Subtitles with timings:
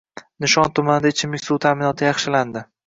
[0.45, 2.69] Nishon tumanida ichimlik suvi ta’minoti yaxshilandi